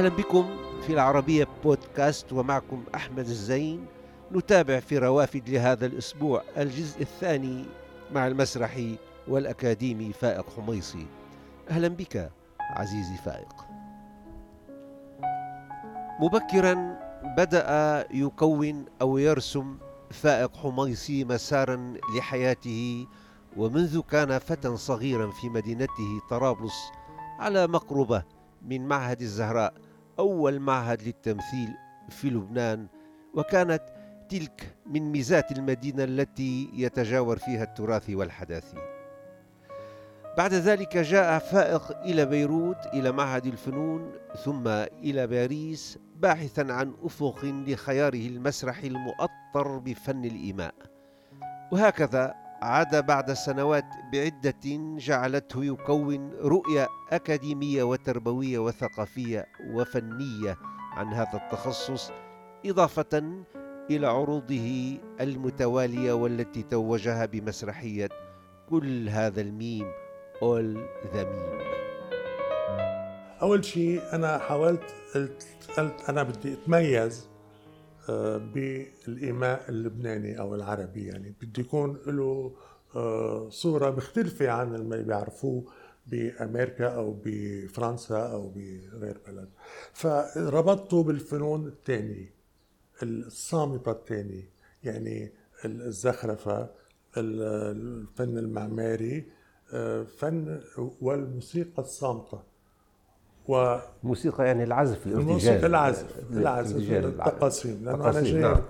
أهلا 0.00 0.16
بكم 0.16 0.56
في 0.86 0.92
العربية 0.92 1.48
بودكاست 1.64 2.32
ومعكم 2.32 2.84
أحمد 2.94 3.18
الزين. 3.18 3.86
نتابع 4.32 4.80
في 4.80 4.98
روافد 4.98 5.48
لهذا 5.48 5.86
الأسبوع 5.86 6.42
الجزء 6.56 7.02
الثاني 7.02 7.64
مع 8.12 8.26
المسرحي 8.26 8.98
والأكاديمي 9.28 10.12
فائق 10.12 10.44
حميصي. 10.56 11.06
أهلا 11.70 11.88
بك 11.88 12.30
عزيزي 12.60 13.16
فائق. 13.16 13.54
مبكرا 16.20 16.98
بدأ 17.36 18.06
يكون 18.10 18.84
أو 19.02 19.18
يرسم 19.18 19.78
فائق 20.10 20.56
حميصي 20.56 21.24
مسارا 21.24 21.94
لحياته 22.16 23.06
ومنذ 23.56 24.00
كان 24.00 24.38
فتى 24.38 24.76
صغيرا 24.76 25.30
في 25.30 25.48
مدينته 25.48 26.20
طرابلس 26.30 26.92
على 27.38 27.66
مقربة 27.66 28.22
من 28.62 28.88
معهد 28.88 29.20
الزهراء. 29.20 29.74
أول 30.20 30.60
معهد 30.60 31.02
للتمثيل 31.02 31.74
في 32.08 32.30
لبنان 32.30 32.86
وكانت 33.34 33.82
تلك 34.28 34.76
من 34.86 35.12
ميزات 35.12 35.52
المدينة 35.52 36.04
التي 36.04 36.70
يتجاور 36.74 37.38
فيها 37.38 37.64
التراث 37.64 38.10
والحداثة 38.10 38.78
بعد 40.38 40.54
ذلك 40.54 40.96
جاء 40.96 41.38
فائق 41.38 41.98
إلى 41.98 42.26
بيروت 42.26 42.86
إلى 42.94 43.12
معهد 43.12 43.46
الفنون 43.46 44.12
ثم 44.44 44.68
إلى 44.68 45.26
باريس 45.26 45.98
باحثا 46.16 46.66
عن 46.72 46.94
أفق 47.02 47.44
لخياره 47.44 48.26
المسرحي 48.26 48.86
المؤطر 48.86 49.78
بفن 49.78 50.24
الإيماء. 50.24 50.74
وهكذا 51.72 52.34
عاد 52.62 53.06
بعد 53.06 53.32
سنوات 53.32 53.84
بعدة 54.12 54.96
جعلته 54.98 55.64
يكون 55.64 56.32
رؤية 56.32 56.88
أكاديمية 57.10 57.82
وتربوية 57.82 58.58
وثقافية 58.58 59.46
وفنية 59.74 60.56
عن 60.92 61.06
هذا 61.06 61.34
التخصص 61.34 62.12
إضافة 62.66 63.42
إلى 63.90 64.06
عروضه 64.06 64.98
المتوالية 65.20 66.12
والتي 66.12 66.62
توجها 66.62 67.26
بمسرحية 67.26 68.08
كل 68.70 69.08
هذا 69.08 69.40
الميم 69.40 69.86
All 70.42 70.78
the 71.12 71.24
Meme 71.24 71.60
أول 73.42 73.64
شيء 73.64 74.02
أنا 74.12 74.38
حاولت 74.38 74.94
قلت, 75.14 75.46
أنا 76.08 76.22
بدي 76.22 76.52
أتميز 76.52 77.29
بالإيماء 78.38 79.70
اللبناني 79.70 80.38
أو 80.40 80.54
العربي 80.54 81.06
يعني. 81.06 81.34
بدي 81.42 81.60
يكون 81.60 81.98
له 82.06 82.54
آه، 82.96 83.48
صورة 83.50 83.90
مختلفة 83.90 84.50
عن 84.50 84.74
اللي 84.74 85.02
بيعرفوه 85.02 85.64
بأمريكا 86.06 86.88
أو 86.94 87.20
بفرنسا 87.24 88.18
أو 88.18 88.48
بغير 88.48 89.20
بلد. 89.26 89.48
فربطته 89.92 91.02
بالفنون 91.02 91.66
الثانية 91.66 92.34
الصامتة 93.02 93.90
الثانية 93.90 94.48
يعني 94.84 95.32
الزخرفة 95.64 96.70
الفن 97.16 98.38
المعماري 98.38 99.24
آه، 99.72 100.02
فن 100.02 100.60
والموسيقى 101.00 101.82
الصامتة. 101.82 102.42
و 103.50 103.78
موسيقى 104.02 104.46
يعني 104.46 104.64
العزف 104.64 105.06
الموسيقى 105.06 105.66
العزف 105.66 106.32
العزف 106.32 106.76
التقاسيم. 106.76 107.84
لأنه 107.84 108.10
أنا 108.10 108.22
جاي 108.22 108.40
نعم. 108.40 108.62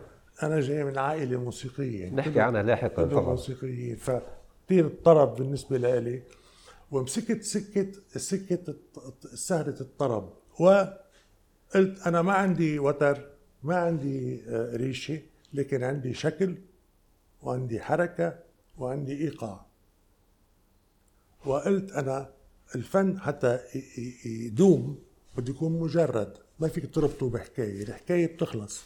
أنا 0.43 0.61
جاي 0.61 0.85
من 0.85 0.99
عائلة 0.99 1.39
موسيقية. 1.39 2.11
نحكي 2.11 2.41
عنها 2.41 2.63
لاحقا 2.63 3.05
طبعا 3.05 3.25
موسيقيين 3.25 3.97
فكثير 3.97 4.87
الطرب 4.87 5.37
بالنسبة 5.37 5.79
لي 5.79 6.23
ومسكت 6.91 7.43
سكه 7.43 7.87
سكه 8.17 8.75
سهرة 9.35 9.81
الطرب. 9.81 10.33
وقلت 10.61 12.07
أنا 12.07 12.23
ما 12.23 12.33
عندي 12.33 12.79
وتر 12.79 13.19
ما 13.63 13.77
عندي 13.77 14.43
آه، 14.49 14.77
ريشة 14.77 15.21
لكن 15.53 15.85
عندي 15.85 16.15
شكل 16.15 16.55
وعندي 17.43 17.81
حركة 17.81 18.35
وعندي 18.79 19.21
إيقاع. 19.21 19.67
وقلت 21.47 21.93
أنا 21.93 22.31
الفن 22.75 23.19
حتى 23.21 23.59
يدوم 24.25 24.99
بده 25.37 25.51
يكون 25.53 25.73
مجرد 25.73 26.33
ما 26.61 26.69
فيك 26.69 26.95
تربطه 26.95 27.31
بحكاية 27.31 27.83
الحكاية 27.83 28.27
بتخلص. 28.27 28.85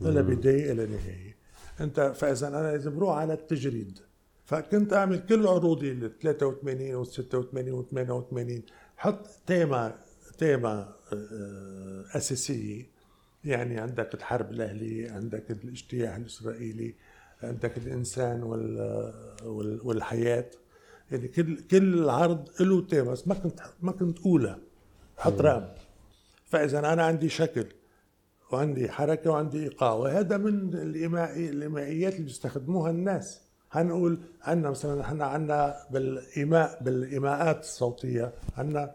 ولا 0.00 0.20
بداية 0.20 0.72
إلى 0.72 0.86
نهاية. 0.86 1.36
أنت 1.80 2.12
فاذا 2.16 2.48
أنا 2.48 2.72
لازم 2.72 2.98
روح 2.98 3.16
على 3.16 3.32
التجريد 3.32 3.98
فكنت 4.44 4.92
أعمل 4.92 5.26
كل 5.26 5.46
عروضي 5.46 5.92
ال 5.92 6.18
83 6.18 6.94
وال 6.94 7.06
86 7.06 7.70
وال 7.70 7.88
88 7.90 8.62
حط 8.96 9.26
تيمة 9.46 9.94
تيمة 10.38 10.88
آه، 11.12 12.04
أساسية. 12.14 12.92
يعني 13.44 13.80
عندك 13.80 14.14
الحرب 14.14 14.50
الأهلية 14.50 15.10
عندك 15.10 15.50
الاجتياح 15.50 16.16
الإسرائيلي 16.16 16.94
عندك 17.42 17.78
الإنسان 17.78 18.42
والحياة. 19.84 20.50
يعني 21.12 21.28
كل 21.28 21.60
كل 21.60 22.08
عرض 22.08 22.48
له 22.60 22.86
تيمة 22.86 23.10
بس 23.10 23.28
ما 23.28 23.34
كنت 23.34 23.60
ما 23.82 23.92
كنت 23.92 24.18
أولى. 24.26 24.58
حط 25.16 25.40
رقم. 25.40 25.68
فإذا 26.44 26.78
أنا 26.78 27.02
عندي 27.02 27.28
شكل 27.28 27.66
وعندي 28.52 28.88
حركة 28.90 29.30
وعندي 29.30 29.62
إيقاع 29.62 29.92
وهذا 29.92 30.36
من 30.36 30.74
الايمائي 30.74 31.48
الإيمائيات 31.48 32.12
اللي 32.12 32.24
بيستخدموها 32.24 32.90
الناس. 32.90 33.40
هنقول 33.70 34.18
عندنا 34.42 34.70
مثلا 34.70 35.00
إحنا 35.00 35.24
عندنا 35.24 35.76
بالايماء 35.90 36.82
بالإيماءات 36.82 37.60
الصوتية 37.60 38.32
عندنا 38.56 38.94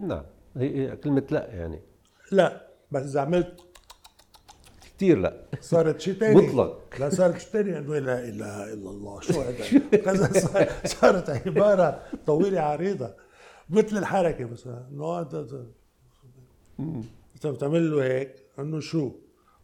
نعم. 0.00 0.22
هي 0.56 0.96
كلمة 0.96 1.26
لا 1.30 1.54
يعني. 1.54 1.80
لا 2.32 2.66
بس 2.90 3.02
إذا 3.02 3.20
عملت 3.20 3.60
كثير 5.00 5.18
لا. 5.18 5.44
صارت 5.60 6.00
شيء 6.00 6.14
ثاني 6.14 6.34
مطلق. 6.34 6.82
لا 7.00 7.10
صارت 7.10 7.38
شيء 7.38 7.48
ثاني 7.50 7.78
انه 7.78 7.98
لا 7.98 8.24
إله 8.28 8.72
إلا 8.72 8.90
الله. 8.90 9.20
شو 9.20 9.40
هذا؟ 9.40 10.68
صارت 10.84 11.30
عبارة 11.30 12.02
طويلة 12.26 12.60
عريضة. 12.60 13.14
مثل 13.70 13.98
الحركة 13.98 14.44
مثلا 14.44 14.86
إنه 14.90 15.20
أنت 17.34 17.46
بتعمل 17.46 17.90
له 17.90 18.04
هيك 18.04 18.34
إنه 18.58 18.80
شو؟ 18.80 19.10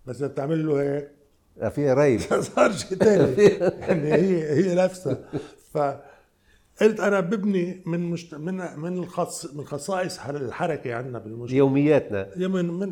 بس 0.07 0.17
إذا 0.17 0.27
بتعمل 0.27 0.67
له 0.67 0.83
هيك 0.83 1.11
فيها 1.71 1.95
ريب 1.95 2.21
صار 2.55 2.73
شيء 2.73 2.99
ثاني 2.99 3.43
يعني 3.89 4.13
هي 4.13 4.53
هي 4.53 4.75
نفسها. 4.75 5.19
ف 5.73 5.79
قلت 6.81 7.01
أنا 7.01 7.21
ببني 7.21 7.83
من 7.87 8.01
مشت... 8.11 8.35
من 8.35 8.57
من 8.81 8.99
الخص... 8.99 9.55
من 9.55 9.65
خصائص 9.65 10.19
الحركة 10.29 10.95
عندنا 10.95 11.19
بالمجتمع. 11.19 11.59
يومياتنا. 11.59 12.31
من 12.37 12.67
من 12.67 12.89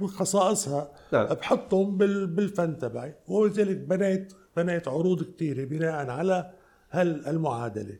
من 0.00 0.08
خصائصها. 0.08 0.92
نعم. 1.12 1.26
بحطهم 1.26 1.96
بال... 1.96 2.26
بالفن 2.26 2.78
تبعي. 2.78 3.14
ولذلك 3.28 3.76
بنيت 3.76 4.32
بنيت 4.56 4.88
عروض 4.88 5.22
كثيره 5.22 5.64
بناء 5.64 6.10
على 6.10 6.50
هالمعادلة. 6.90 7.96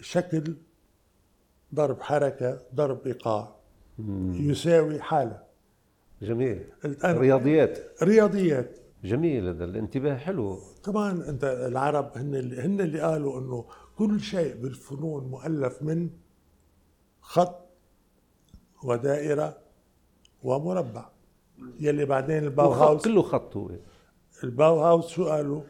شكل 0.00 0.54
ضرب 1.74 2.00
حركة 2.00 2.60
ضرب 2.74 3.06
إيقاع. 3.06 3.56
يساوي 4.32 5.00
حالة. 5.02 5.42
جميل. 6.22 6.64
رياضيات. 7.04 7.78
رياضيات. 8.02 8.78
جميل 9.04 9.48
هذا 9.48 9.64
الانتباه 9.64 10.16
حلو. 10.16 10.58
طبعا 10.84 11.28
أنت 11.28 11.44
العرب 11.44 12.10
هن 12.16 12.34
اللي 12.34 12.60
هن 12.60 12.80
اللي 12.80 13.00
قالوا 13.00 13.40
إنه 13.40 13.64
كل 13.98 14.20
شيء 14.20 14.56
بالفنون 14.56 15.24
مؤلف 15.24 15.82
من 15.82 16.10
خط 17.20 17.66
ودائرة 18.84 19.58
ومربع. 20.42 21.08
يلي 21.80 22.04
بعدين 22.04 22.44
الباو 22.44 22.72
هاوس 22.72 23.04
كله 23.04 23.22
خط 23.22 23.56
هو. 23.56 23.70
الباو 24.44 24.80
هاوس 24.80 25.06
شو 25.08 25.28
قالوا؟ 25.28 25.62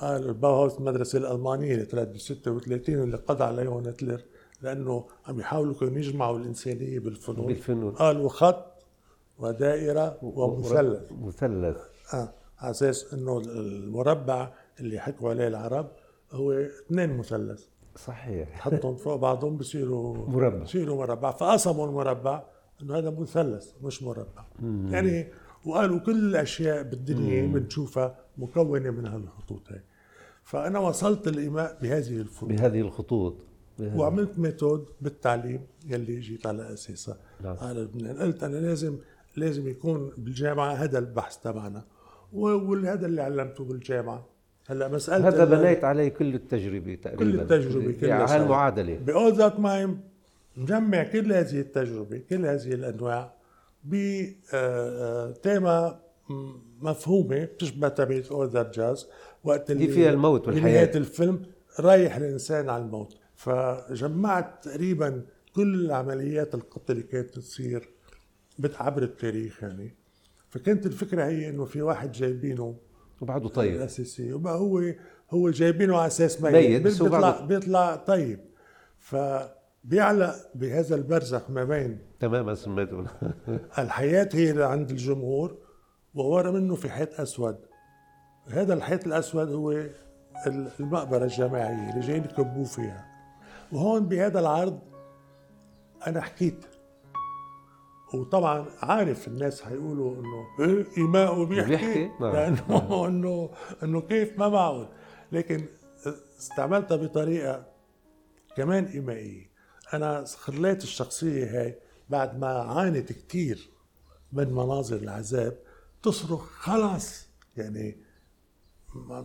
قال 0.00 0.26
الباو 0.28 0.60
هاوس 0.60 0.78
المدرسة 0.78 1.18
الألمانية 1.18 1.74
اللي 1.74 1.84
طلعت 1.84 2.08
بال 2.08 2.20
36 2.20 2.96
واللي 2.96 3.16
قضى 3.16 3.44
عليهم 3.44 3.88
هتلر 3.88 4.22
لأنه 4.62 5.06
عم 5.26 5.40
يحاولوا 5.40 5.74
كانوا 5.74 5.98
يجمعوا 5.98 6.38
الإنسانية 6.38 6.98
بالفنون. 6.98 7.46
بالفنون. 7.46 7.94
قالوا 7.94 8.28
خط 8.28 8.82
ودائرة 9.38 10.18
ومثلث. 10.22 11.12
مثلث. 11.12 11.76
آه 12.14 12.32
على 12.58 12.70
أساس 12.70 13.14
إنه 13.14 13.38
المربع 13.38 14.52
اللي 14.80 14.98
حكوا 14.98 15.30
عليه 15.30 15.48
العرب 15.48 15.90
هو 16.32 16.52
اثنين 16.52 17.16
مثلث. 17.16 17.64
صحيح. 17.96 18.60
حطهم 18.60 18.96
فوق 18.96 19.16
بعضهم 19.16 19.56
بصيروا 19.56 20.16
مربع. 20.34 20.62
بصيروا 20.62 20.96
مربع. 20.96 21.30
فقسموا 21.30 21.86
المربع 21.86 22.42
إنه 22.82 22.98
هذا 22.98 23.10
مثلث 23.10 23.72
مش 23.82 24.02
مربع. 24.02 24.44
مم. 24.58 24.88
يعني 24.92 25.26
وقالوا 25.66 25.98
كل 25.98 26.18
الأشياء 26.18 26.82
بالدنيا 26.82 27.46
بنشوفها 27.46 28.18
مكونة 28.38 28.90
من 28.90 29.06
هالخطوط 29.06 29.72
هي 29.72 29.80
فأنا 30.44 30.78
وصلت 30.78 31.28
الإيماء 31.28 31.78
بهذه 31.82 32.16
الفنون 32.16 32.56
بهذه 32.56 32.80
الخطوط. 32.80 33.34
وعملت 33.80 34.38
ميثود 34.38 34.86
بالتعليم 35.00 35.60
يلي 35.86 36.20
جيت 36.20 36.46
على 36.46 36.72
أساسها. 36.72 37.16
نعم. 37.44 37.56
على 37.60 37.80
لبنان 37.80 38.18
قلت 38.18 38.42
أنا 38.44 38.56
لازم 38.56 38.98
لازم 39.36 39.68
يكون 39.68 40.12
بالجامعة 40.18 40.72
هذا 40.72 40.98
البحث 40.98 41.36
تبعنا. 41.36 41.84
وهذا 42.32 43.06
اللي 43.06 43.22
علمته 43.22 43.64
بالجامعة. 43.64 44.26
هلا 44.70 44.88
مسألة 44.88 45.28
هذا 45.28 45.44
بنيت 45.44 45.84
عليه 45.84 46.08
كل 46.08 46.34
التجربة 46.34 46.94
تقريبا. 46.94 47.24
كل 47.24 47.40
التجربة 47.40 47.92
كل 47.92 48.06
يعني 48.06 48.24
هالمعادلة. 48.24 48.98
ب 48.98 49.06
All 49.06 49.32
That 49.32 49.60
Mime 49.60 50.00
نجمع 50.56 51.02
كل 51.02 51.32
هذه 51.32 51.60
التجربة 51.60 52.18
كل 52.18 52.46
هذه 52.46 52.74
الأنواع 52.74 53.34
بتيمة 53.84 54.50
مفهومة 56.80 57.44
بتشبه 57.44 57.88
تبعت 57.88 58.26
All 58.26 58.45
That 58.45 58.70
Jazz 58.70 59.08
وقت 59.44 59.70
اللي 59.70 59.88
فيها 59.88 60.10
الموت 60.10 60.48
والحياة. 60.48 60.62
نهاية 60.62 60.96
الفيلم 60.96 61.42
رايح 61.80 62.16
الإنسان 62.16 62.68
على 62.68 62.82
الموت. 62.82 63.16
فجمعت 63.36 64.64
تقريبا 64.64 65.22
كل 65.54 65.90
عمليات 65.90 66.54
القتل 66.54 66.92
اللي 66.92 67.02
كانت 67.02 67.30
تصير 67.30 67.88
عبر 68.74 69.02
التاريخ 69.02 69.62
يعني. 69.62 69.94
فكانت 70.48 70.86
الفكرة 70.86 71.24
هي 71.24 71.48
إنه 71.48 71.64
في 71.64 71.82
واحد 71.82 72.12
جايبينه 72.12 72.76
وبعده 73.20 73.48
طيب. 73.48 73.74
الاساسي 73.74 74.32
وبقى 74.32 74.58
هو 74.58 74.82
هو 75.30 75.50
جايبينه 75.50 75.96
على 75.96 76.06
أساس 76.06 76.42
ميت. 76.42 76.82
بيطلع 76.82 77.40
بيطلع 77.40 77.96
طيب. 77.96 78.40
فبيعلق 78.98 80.34
بهذا 80.54 80.94
البرزخ 80.94 81.50
ما 81.50 81.64
بين 81.64 81.98
تماما 82.20 82.54
سميته. 82.54 83.04
الحياة 83.78 84.28
هي 84.32 84.50
اللي 84.50 84.64
عند 84.64 84.90
الجمهور 84.90 85.58
وورا 86.14 86.50
منه 86.50 86.74
في 86.74 86.90
حيط 86.90 87.20
أسود. 87.20 87.56
هذا 88.48 88.74
الحيط 88.74 89.06
الأسود 89.06 89.52
هو 89.52 89.84
المقبرة 90.80 91.24
الجماعية 91.24 91.90
اللي 91.90 92.06
جايين 92.06 92.24
يكبوه 92.24 92.64
فيها. 92.64 93.06
وهون 93.72 94.06
بهذا 94.06 94.40
العرض 94.40 94.78
أنا 96.06 96.20
حكيت 96.20 96.64
وطبعا 98.14 98.66
عارف 98.78 99.28
الناس 99.28 99.66
هيقولوا 99.66 100.16
إنه 100.16 100.46
إيه 100.68 100.86
ايماء 100.98 101.44
بيحكي. 101.44 102.10
لأنه 102.20 103.06
إنه 103.08 103.50
إنه 103.82 104.00
كيف 104.00 104.38
ما 104.38 104.48
معقول. 104.48 104.88
لكن 105.32 105.64
استعملتها 106.38 106.96
بطريقة 106.96 107.66
كمان 108.56 108.84
إيمائية. 108.84 109.50
أنا 109.94 110.24
خليت 110.24 110.82
الشخصية 110.82 111.60
هاي 111.60 111.78
بعد 112.08 112.38
ما 112.38 112.48
عانت 112.48 113.12
كثير 113.12 113.70
من 114.32 114.52
مناظر 114.52 114.96
العذاب 114.96 115.58
تصرخ 116.02 116.50
خلاص. 116.50 117.28
يعني 117.56 117.96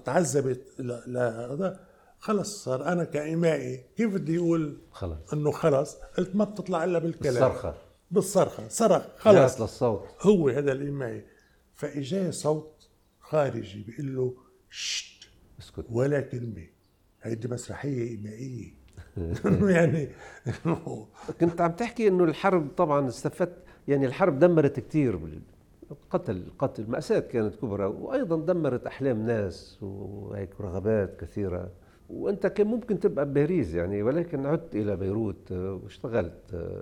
تعذبت. 0.05 0.61
لا 0.79 1.79
خلص 2.19 2.63
صار 2.63 2.87
أنا 2.87 3.03
كإيمائي 3.03 3.85
كيف 3.97 4.13
بدي 4.13 4.37
أقول 4.37 4.77
خلص 4.91 5.33
إنه 5.33 5.51
خلص 5.51 5.97
قلت 6.17 6.35
ما 6.35 6.45
بتطلع 6.45 6.83
إلا 6.83 6.99
بالكلام. 6.99 7.33
الصرخة. 7.51 7.75
بالصرخة. 8.11 8.67
صرخ 8.67 9.03
خلص 9.17 9.61
للصوت. 9.61 10.07
هو 10.21 10.49
هذا 10.49 10.71
الايمائي 10.71 11.23
فاجاه 11.73 12.31
صوت 12.31 12.89
خارجي 13.19 13.83
بيقول 13.83 14.15
له 14.15 14.33
شت. 14.69 15.27
اسكت. 15.59 15.85
ولا 15.89 16.21
كلمة. 16.21 16.67
هيدي 17.21 17.47
مسرحية 17.47 18.09
إيمائية. 18.09 18.73
يعني 19.75 20.09
كنت 21.41 21.61
عم 21.61 21.71
تحكي 21.71 22.07
إنه 22.07 22.23
الحرب 22.23 22.67
طبعا 22.77 23.07
استفدت 23.07 23.57
يعني 23.87 24.05
الحرب 24.05 24.39
دمرت 24.39 24.79
كثير 24.79 25.19
قتل 26.09 26.43
قتل. 26.59 26.89
مأساة 26.89 27.19
كانت 27.19 27.55
كبرى 27.55 27.85
وأيضا 27.85 28.37
دمرت 28.53 28.85
أحلام 28.87 29.25
ناس 29.25 29.77
وهيك 29.81 30.61
رغبات 30.61 31.19
كثيرة. 31.19 31.71
وأنت 32.09 32.47
كان 32.47 32.67
ممكن 32.67 32.99
تبقى 32.99 33.25
بباريس 33.25 33.73
يعني 33.73 34.03
ولكن 34.03 34.45
عدت 34.45 34.75
إلى 34.75 34.95
بيروت 34.95 35.51
واشتغلت. 35.51 36.73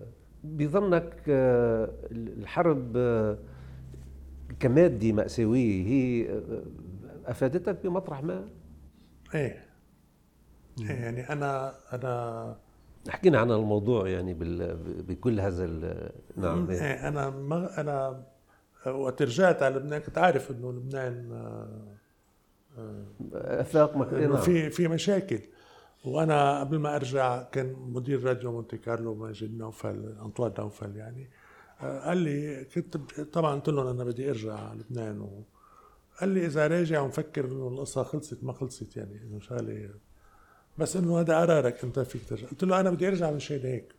بظنك 0.44 1.16
الحرب 2.12 2.98
كمادة 4.60 5.12
مأساوية 5.12 5.88
هي 5.88 6.30
أفادتك 7.25 7.80
بمطرح 7.84 8.24
ما؟ 8.24 8.48
إيه. 9.36 9.66
يعني 10.80 11.30
أنا 11.30 11.74
أنا 11.94 12.56
حكينا 13.10 13.40
عن 13.40 13.51
الموضوع 13.51 14.10
يعني 14.10 14.34
بكل 15.07 15.40
هذا 15.40 15.66
نعم 16.38 16.69
إيه. 16.69 17.07
أنا 17.07 17.30
ما 17.30 17.81
أنا 17.81 18.24
وقت 18.86 19.22
رجعت 19.22 19.63
على 19.63 19.75
لبنان 19.75 20.01
كنت 20.01 20.18
عارف 20.18 20.51
إنه 20.51 20.72
لبنان 20.72 21.30
أفاق 23.34 24.13
إنه 24.13 24.36
في 24.36 24.69
في 24.69 24.88
مشاكل. 24.88 25.39
وأنا 26.05 26.59
قبل 26.59 26.79
ما 26.79 26.95
أرجع 26.95 27.44
كان 27.44 27.73
مدير 27.73 28.23
راديو 28.23 28.51
مونتي 28.51 28.77
كارلو 28.77 29.15
ماجد 29.15 29.57
نوفل 29.57 30.15
انطوان 30.21 30.53
نوفل 30.59 30.95
يعني. 30.95 31.29
قال 31.81 32.17
لي 32.17 32.65
كنت 32.65 32.97
طبعا 33.21 33.55
قلت 33.55 33.69
لهم 33.69 33.88
أنا 33.88 34.03
بدي 34.03 34.29
أرجع 34.29 34.53
على 34.53 34.79
لبنان 34.79 35.21
و 35.21 35.44
قال 36.19 36.29
لي 36.29 36.45
إذا 36.45 36.67
راجع 36.67 37.01
ومفكر 37.01 37.45
إنه 37.45 37.67
القصة 37.67 38.03
خلصت 38.03 38.44
ما 38.44 38.53
خلصت 38.53 38.97
يعني 38.97 39.21
إنه 39.23 39.39
شغله 39.39 39.89
بس 40.77 40.95
إنه 40.97 41.19
هذا 41.19 41.39
قرارك 41.39 41.83
أنت 41.83 42.00
فيك 42.00 42.29
ترجع. 42.29 42.47
قلت 42.47 42.63
له 42.63 42.79
أنا 42.79 42.89
بدي 42.89 43.07
أرجع 43.07 43.31
مشان 43.31 43.59
هيك. 43.59 43.95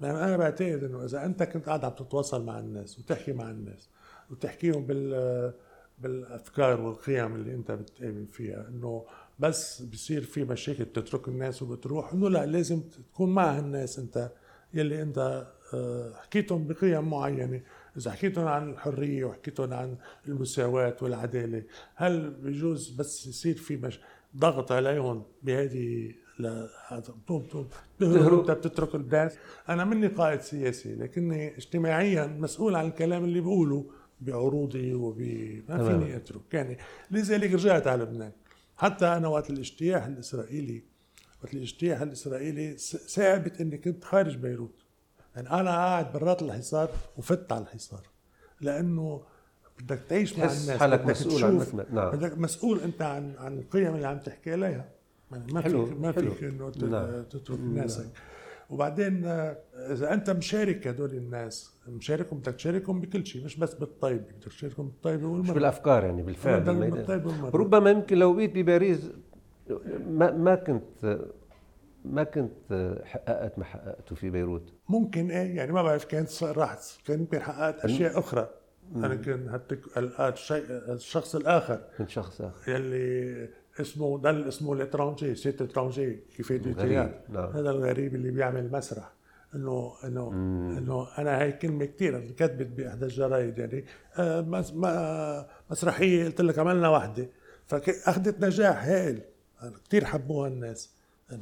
يعني 0.00 0.24
أنا 0.24 0.36
بعتقد 0.36 0.84
إنه 0.84 1.04
إذا 1.04 1.24
أنت 1.24 1.42
كنت 1.42 1.66
قاعد 1.66 1.84
عم 1.84 1.92
تتواصل 1.92 2.44
مع 2.44 2.58
الناس 2.58 2.98
وتحكي 2.98 3.32
مع 3.32 3.50
الناس 3.50 3.88
وتحكيهم 4.30 4.86
بال 4.86 5.52
بالأفكار 5.98 6.80
والقيم 6.80 7.34
اللي 7.34 7.54
أنت 7.54 7.70
بتامن 7.72 8.26
فيها 8.26 8.68
إنه 8.68 9.04
بس 9.38 9.82
بصير 9.82 10.22
في 10.22 10.44
مشاكل 10.44 10.84
بتترك 10.84 11.28
الناس 11.28 11.62
وبتروح. 11.62 12.12
إنه 12.12 12.30
لا 12.30 12.46
لازم 12.46 12.80
تكون 12.80 13.34
مع 13.34 13.58
الناس 13.58 13.98
أنت 13.98 14.32
يلي 14.74 15.02
أنت 15.02 15.46
آه، 15.74 16.14
حكيتهم 16.14 16.66
بقيم 16.66 17.10
معينة. 17.10 17.60
إذا 17.96 18.10
حكيتهم 18.10 18.46
عن 18.46 18.70
الحرية 18.70 19.24
وحكيتهم 19.24 19.72
عن 19.72 19.96
المساواة 20.28 20.96
والعدالة 21.02 21.62
هل 21.94 22.30
بجوز 22.30 22.90
بس 22.90 23.26
يصير 23.26 23.54
في 23.56 23.76
مش 23.76 24.00
ضغط 24.36 24.72
عليهم 24.72 25.22
بهذه 25.42 26.14
لا 26.38 26.68
هذا 26.88 27.14
بتقوم 27.22 27.68
أنت 28.02 28.50
بتترك 28.50 28.94
الناس؟ 28.94 29.38
أنا 29.68 29.84
مني 29.84 30.06
قائد 30.06 30.40
سياسي 30.40 30.94
لكني 30.94 31.56
اجتماعيا 31.56 32.26
مسؤول 32.26 32.74
عن 32.74 32.86
الكلام 32.86 33.24
اللي 33.24 33.40
بقوله 33.40 33.90
بعروضي 34.20 34.94
وب 34.94 35.20
ما 35.68 35.84
فيني 35.88 36.16
أترك. 36.16 36.54
يعني 36.54 36.78
لذلك 37.10 37.52
رجعت 37.52 37.86
على 37.86 38.02
لبنان. 38.02 38.32
حتى 38.76 39.06
أنا 39.06 39.28
وقت 39.28 39.50
الاجتياح 39.50 40.04
الإسرائيلي 40.04 40.82
وقت 41.42 41.54
الاجتياح 41.54 42.00
الإسرائيلي 42.00 42.76
صعبت 43.06 43.60
إني 43.60 43.78
كنت 43.78 44.04
خارج 44.04 44.36
بيروت. 44.36 44.84
يعني 45.36 45.50
أنا 45.50 45.70
قاعد 45.70 46.12
برات 46.12 46.42
الحصار 46.42 46.90
وفت 47.16 47.52
على 47.52 47.62
الحصار. 47.62 48.06
لأنه 48.60 49.22
بدك 49.80 50.00
تعيش 50.08 50.38
مع 50.38 50.44
الناس 50.44 50.70
حالك 50.70 51.06
مسؤول 51.06 51.44
عن 51.44 51.84
نعم. 51.90 52.10
بدك 52.10 52.38
مسؤول 52.38 52.80
أنت 52.80 53.02
عن 53.02 53.34
عن 53.38 53.58
القيم 53.58 53.94
اللي 53.94 54.06
عم 54.06 54.18
تحكي 54.18 54.52
عليها 54.52 54.88
يعني 55.32 55.52
ما 55.52 55.60
حلو 55.60 55.86
فيك 55.86 55.98
ما 56.00 56.12
فيك 56.12 56.44
إنه 56.44 56.72
نعم. 56.82 57.22
تترك 57.22 57.60
ناسك. 57.60 58.00
نعم. 58.00 58.10
وبعدين 58.70 59.24
آه، 59.24 59.58
إذا 59.92 60.14
أنت 60.14 60.30
مشارك 60.30 60.86
هدول 60.86 61.10
الناس 61.10 61.74
مشاركهم 61.88 62.38
بدك 62.38 62.54
تشاركهم 62.54 63.00
بكل 63.00 63.26
شيء 63.26 63.44
مش 63.44 63.56
بس 63.56 63.74
بالطيب 63.74 64.22
بدك 64.22 64.44
تشاركهم 64.44 64.86
بالطيب 64.88 65.22
والمرة 65.22 65.42
مش 65.42 65.50
بالأفكار 65.50 66.04
يعني 66.04 66.22
بالفعل 66.22 66.60
بالطيب 66.90 67.26
والمرة. 67.26 67.56
ربما 67.56 67.90
يمكن 67.90 68.18
لو 68.18 68.32
بقيت 68.34 68.54
بباريس 68.54 69.10
ما 70.06 70.30
ما 70.30 70.54
كنت 70.54 71.18
ما 72.04 72.24
كنت 72.24 72.96
حققت 73.04 73.58
ما 73.58 73.64
حققته 73.64 74.16
في 74.16 74.30
بيروت. 74.30 74.72
ممكن 74.88 75.30
إيه 75.30 75.56
يعني 75.56 75.72
ما 75.72 75.82
بعرف 75.82 76.04
كانت 76.04 76.42
راح 76.42 76.78
كان 77.06 77.20
يمكن 77.20 77.40
حققت 77.40 77.84
أشياء 77.84 78.18
أخرى. 78.18 78.48
أنا 78.96 79.14
كان 79.14 79.48
هتك 79.48 79.80
الشيء 80.20 80.64
الشخص 80.68 81.34
الآخر. 81.36 81.80
من 82.00 82.08
شخص 82.08 82.40
آخر. 82.40 82.72
يلي 82.72 83.48
اسمه 83.80 84.18
ده 84.18 84.30
اللي 84.30 84.48
اسمه 84.48 84.72
ال 84.72 84.79
étranger 84.79 85.34
cet 85.34 85.62
étranger 85.62 86.18
qui 86.36 86.42
fait. 86.42 86.52
هذا 86.52 87.70
الغريب 87.70 88.14
اللي 88.14 88.30
بيعمل 88.30 88.72
مسرح. 88.72 89.12
إنه 89.54 89.92
إنه 90.04 90.30
إنه 90.78 91.08
أنا 91.18 91.40
هاي 91.40 91.52
كلمة 91.52 91.84
كثير 91.84 92.30
كتبت 92.30 92.66
باحدى 92.66 93.04
الجرايد 93.04 93.58
يعني. 93.58 93.84
آه 94.18 95.46
مسرحية 95.70 96.24
قلت 96.24 96.40
لك 96.40 96.58
عملنا 96.58 96.88
وحدة. 96.88 97.28
فاخذت 97.66 98.44
نجاح 98.44 98.84
هائل 98.84 99.20
كثير 99.88 100.04
حبوها 100.04 100.48
الناس. 100.48 100.90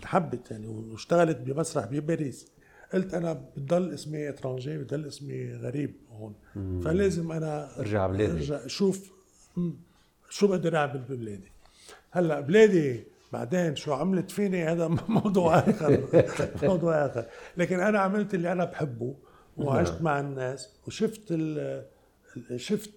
حبت 0.05 0.51
يعني 0.51 0.67
واشتغلت 0.67 1.37
بمسرح 1.37 1.87
بباريس. 1.87 2.49
قلت 2.93 3.15
أنا 3.15 3.45
بضل 3.57 3.95
اسمي 3.95 4.29
étranger 4.29 4.79
بضل 4.79 5.07
اسمي 5.07 5.55
غريب 5.55 5.95
هون. 6.11 6.35
فلازم 6.81 7.33
أنا 7.33 7.79
أرجع 7.79 8.07
بلادي. 8.07 8.33
أرجع 8.33 8.67
شوف 8.67 9.13
شو 10.31 10.47
بقدر 10.47 10.77
أعمل 10.77 10.99
ببلادي 11.09 11.54
هلا 12.15 12.41
بلادي. 12.41 13.05
بعدين 13.33 13.77
شو 13.77 13.93
عملت 13.93 14.31
فيني؟ 14.31 14.65
هذا 14.65 14.89
موضوع 15.09 15.59
آخر. 15.59 16.09
موضوع 16.69 17.07
آخر. 17.07 17.27
لكن 17.57 17.81
أنا 17.81 17.99
عملت 17.99 18.35
اللي 18.35 18.53
أنا 18.53 18.65
بحبه 18.65 19.15
وعشت 19.57 19.93
نعم. 19.93 20.03
مع 20.03 20.21
الناس 20.21 20.71
وشفت 20.87 21.27
ال 21.31 21.85
شفت 22.57 22.91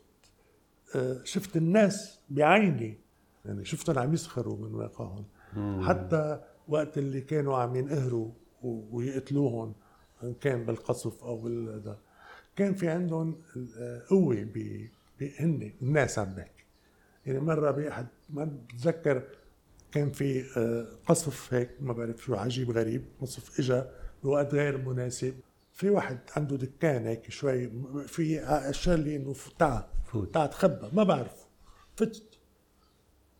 شفت 1.23 1.57
الناس 1.57 2.19
بعيني. 2.29 2.97
يعني 3.45 3.65
شفتهم 3.65 3.99
عم 3.99 4.13
يسخروا 4.13 4.57
من 4.57 4.75
واقعهم. 4.75 5.25
حتى 5.81 6.39
وقت 6.67 6.97
اللي 6.97 7.21
كانوا 7.21 7.57
عم 7.57 7.75
ينقهروا 7.75 8.31
ويقتلوهم 8.63 9.73
إن 10.23 10.33
كان 10.33 10.65
بالقصف 10.65 11.23
أو 11.23 11.37
بال 11.37 11.95
كان 12.55 12.73
في 12.73 12.89
عندهم 12.89 13.41
قوة 14.09 14.47
هن 15.39 15.71
الناس 15.81 16.19
عم 16.19 16.33
بحكي 16.33 16.56
يعني 17.27 17.39
مرة 17.39 17.71
باحد 17.71 18.07
ما 18.29 18.45
بتذكر 18.45 19.23
كان 19.91 20.11
في 20.11 20.43
آه، 20.57 20.87
قصف 21.07 21.53
هيك 21.53 21.69
ما 21.79 21.93
بعرف 21.93 22.23
شو 22.23 22.35
عجيب 22.35 22.71
غريب 22.71 23.05
قصف 23.21 23.59
اجى 23.59 23.83
بوقت 24.23 24.53
غير 24.53 24.77
مناسب. 24.77 25.33
في 25.73 25.89
واحد 25.89 26.19
عنده 26.37 26.55
دكان 26.55 27.07
هيك 27.07 27.29
شوي 27.31 27.71
في 28.07 28.39
أشار 28.43 28.95
لي 28.97 29.15
إنه 29.15 29.35
تعال 29.59 29.83
فوت. 30.05 30.33
تعال 30.33 30.49
تخبى 30.49 30.89
ما 30.93 31.03
بعرف. 31.03 31.45
فتت 31.95 32.39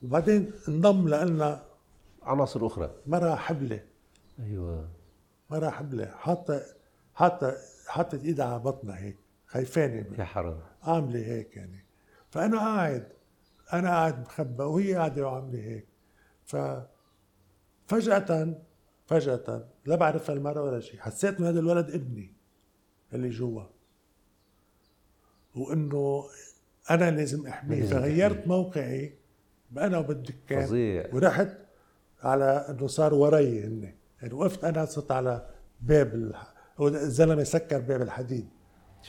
وبعدين 0.01 0.51
انضم 0.67 1.08
لنا 1.08 1.65
عناصر 2.24 2.67
أخرى. 2.67 2.96
مرة 3.08 3.36
حبلة. 3.36 3.84
أيوه. 4.39 4.89
مرة 5.50 5.70
حبلة. 5.70 6.06
حاطة 6.06 6.62
حاطة 7.13 7.56
حاطت 7.88 8.24
إيدها 8.24 8.46
على 8.46 8.60
بطنها 8.60 9.00
هيك 9.00 9.17
خايفانة. 9.46 10.06
يا 10.20 10.24
حرام. 10.24 10.60
عاملة 10.84 11.20
هيك 11.20 11.58
يعني. 11.58 11.86
فأنا 12.29 12.58
قاعد 12.60 13.17
أنا 13.74 13.90
قاعد 13.90 14.20
مخبى 14.20 14.64
وهي 14.64 14.96
قاعدة 14.96 15.28
وعاملة 15.28 15.60
هيك. 15.60 15.88
ف 16.46 16.58
فجأة 17.88 18.56
فجأة 19.06 19.68
لا 19.86 19.96
بعرف 19.96 20.32
المرة 20.32 20.62
ولا 20.62 20.80
شيء 20.80 21.00
حسيت 21.00 21.40
إنه 21.40 21.50
هذا 21.50 21.60
الولد 21.60 21.92
ابني 21.92 22.34
اللي 23.14 23.30
جوا. 23.30 23.64
وإنه 25.56 26.24
أنا 26.90 27.12
لازم 27.12 27.48
أحميه. 27.48 27.86
فغيرت. 27.86 28.48
موقعي 28.48 29.14
أنا 29.78 29.98
وبالدكان. 29.98 30.66
فظيع. 30.66 31.10
ورحت 31.14 31.58
على 32.24 32.66
إنه 32.70 32.88
صار 32.88 33.14
وراي 33.14 33.64
هن 33.64 33.94
يعني 34.22 34.34
وقفت 34.34 34.64
أنا 34.64 34.86
صرت 34.86 35.12
على 35.12 35.50
باب 35.82 36.16
الح... 36.16 36.54
الزلمة 36.82 37.44
سكر 37.44 37.80
باب 37.80 38.02
الحديد. 38.02 38.48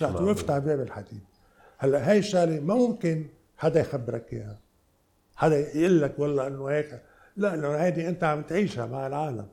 رحت. 0.03 0.21
وقفت 0.21 0.51
على 0.51 0.61
باب 0.61 0.81
الحديد. 0.81 1.23
هلأ 1.79 2.11
هاي 2.11 2.19
الشغلة 2.19 2.61
ما 2.61 2.75
ممكن 2.75 3.27
حدا 3.59 3.81
يخبرك 3.81 4.33
إياها؟ 4.33 4.61
حدا 5.37 5.59
يقول 5.79 6.03
لك 6.03 6.19
والله 6.19 6.47
إنه 6.47 6.67
هيك؟ 6.67 7.03
لا 7.37 7.57
لأنه 7.57 7.77
هيدي 7.77 8.09
أنت 8.09 8.25
عم 8.25 8.43
تعيشها 8.43 8.87
مع 8.87 9.07
العالم. 9.07 9.47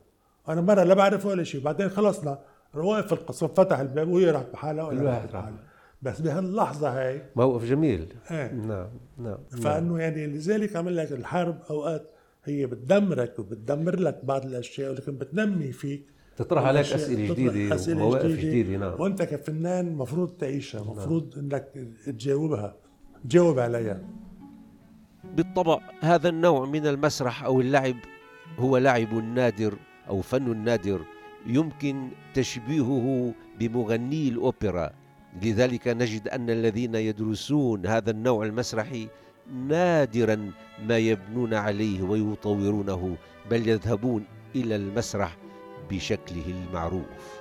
أنا 0.48 0.60
مرة 0.60 0.82
لا 0.82 0.94
بعرف 0.94 1.26
ولا 1.26 1.44
شيء 1.44 1.60
بعدين 1.60 1.88
خلصنا 1.88 2.38
واقف 2.74 3.06
في 3.06 3.12
القسم 3.12 3.48
فتح 3.48 3.78
الباب 3.78 4.08
وهي 4.08 4.30
راحت 4.30 4.46
بحالها 4.52 4.84
وأنا 4.84 5.00
الواحد 5.00 5.24
رحت 5.24 5.34
راح. 5.34 5.42
بحالي 5.42 5.56
بس 6.02 6.20
بهاللحظة 6.20 6.88
هاي 6.88 7.22
موقف 7.36 7.64
جميل. 7.64 8.14
إيه. 8.30 8.52
نعم 8.52 8.88
نعم 9.18 9.38
نعم. 9.52 9.60
فإنه 9.62 9.98
يعني 10.00 10.26
لذلك 10.26 10.76
عمل 10.76 10.96
لك 10.96 11.12
الحرب 11.12 11.58
أوقات 11.70 12.10
هي 12.44 12.66
بتدمرك 12.66 13.38
وبتدمر 13.38 14.00
لك 14.00 14.24
بعض 14.24 14.44
الأشياء 14.44 14.90
ولكن 14.90 15.18
بتنمي 15.18 15.72
فيك. 15.72 16.06
تطرح 16.36 16.64
عليك 16.64 16.92
أسئلة 16.92 17.34
جديدة 17.34 17.74
أسئلة 17.74 18.04
ومواقف 18.04 18.26
جديدة. 18.26 18.76
نعم. 18.76 19.00
وأنت 19.00 19.22
كفنان 19.22 19.92
مفروض 19.94 20.30
تعيشها 20.30 20.82
مفروض 20.82 21.38
إنك 21.38 21.68
تجاوبها. 22.06 22.74
تجاوب 23.24 23.58
عليها 23.58 24.00
بالطبع 25.24 25.80
هذا 26.00 26.28
النوع 26.28 26.66
من 26.66 26.86
المسرح 26.86 27.44
أو 27.44 27.60
اللعب 27.60 27.96
هو 28.58 28.76
لعب 28.76 29.14
نادر 29.14 29.74
أو 30.08 30.20
فن 30.20 30.56
نادر 30.56 31.00
يمكن 31.46 32.08
تشبيهه 32.34 33.34
بمغني 33.58 34.28
الأوبرا. 34.28 34.90
لذلك 35.42 35.88
نجد 35.88 36.28
أن 36.28 36.50
الذين 36.50 36.94
يدرسون 36.94 37.86
هذا 37.86 38.10
النوع 38.10 38.44
المسرحي 38.44 39.08
نادرا 39.68 40.50
ما 40.88 40.98
يبنون 40.98 41.54
عليه 41.54 42.02
ويطورونه 42.02 43.16
بل 43.50 43.68
يذهبون 43.68 44.24
إلى 44.54 44.76
المسرح 44.76 45.36
بشكله 45.90 46.44
المعروف. 46.46 47.40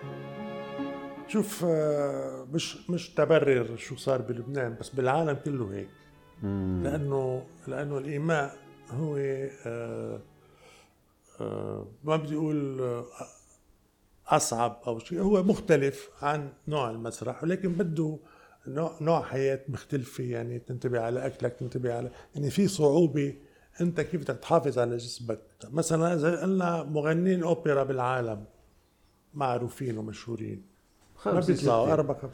شوف 1.27 1.65
آه، 1.67 2.47
مش 2.53 2.89
مش 2.89 3.09
تبرر 3.09 3.75
شو 3.75 3.95
صار 3.95 4.21
بلبنان 4.21 4.75
بس 4.79 4.89
بالعالم 4.89 5.33
كله 5.45 5.73
هيك. 5.73 5.89
مم. 6.43 6.81
لأنه 6.83 7.45
لأنه 7.67 7.97
الإيماء 7.97 8.55
هو 8.91 9.17
آه، 9.17 10.21
آه، 11.41 11.87
ما 12.03 12.15
بدي 12.15 12.35
أقول 12.35 12.81
أصعب 14.27 14.81
أو 14.87 14.99
شيء 14.99 15.21
هو 15.21 15.43
مختلف 15.43 16.09
عن 16.21 16.49
نوع 16.67 16.91
المسرح 16.91 17.43
ولكن 17.43 17.73
بده 17.73 18.19
نوع 18.67 18.97
نوع 19.01 19.21
حياة 19.21 19.61
مختلفة. 19.67 20.23
يعني 20.23 20.59
تنتبه 20.59 20.99
على 20.99 21.25
أكلك 21.25 21.53
تنتبه 21.53 21.93
على 21.93 22.11
يعني 22.35 22.49
في 22.49 22.67
صعوبة 22.67 23.35
أنت 23.81 24.01
كيف 24.01 24.21
بدك 24.21 24.37
تحافظ 24.37 24.79
على 24.79 24.97
جسمك. 24.97 25.39
مثلا 25.71 26.13
إذا 26.13 26.41
قلنا 26.41 26.83
مغنين 26.83 27.43
أوبرا 27.43 27.83
بالعالم 27.83 28.45
معروفين 29.33 29.97
ومشهورين. 29.97 30.74
ما 31.15 31.21
خمسة 31.21 31.53
بيطلعوا 31.53 31.85
ستة. 31.85 31.93
أربع 31.93 32.13
خمس 32.13 32.33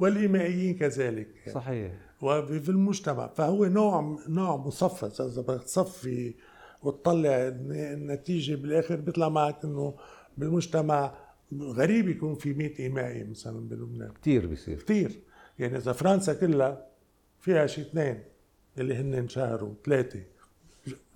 والإيمائيين 0.00 0.74
كذلك. 0.76 1.28
صحيح. 1.54 1.92
وفي 2.22 2.68
المجتمع 2.68 3.26
فهو 3.26 3.64
نوع 3.64 4.18
نوع 4.28 4.56
مصفى 4.56 5.06
إذا 5.24 5.42
بدك 5.42 5.62
تصفي 5.62 6.34
وتطلع 6.82 7.28
الن- 7.48 7.72
النتيجة 7.72 8.54
بالآخر 8.54 8.96
بيطلع 8.96 9.28
معك 9.28 9.64
إنه 9.64 9.94
بالمجتمع 10.38 11.14
غريب 11.60 12.08
يكون 12.08 12.34
في 12.34 12.54
100 12.54 12.78
إيمائي 12.78 13.24
مثلا 13.24 13.68
بلبنان. 13.68 14.12
كثير 14.22 14.46
بيصير. 14.46 14.82
كثير 14.82 15.20
يعني 15.58 15.76
إذا 15.76 15.92
فرنسا 15.92 16.34
كلها 16.34 16.86
فيها 17.40 17.66
شي 17.66 17.80
اثنين 17.80 18.22
اللي 18.78 18.94
هن 18.94 19.14
انشهروا 19.14 19.74
ثلاثة 19.84 20.20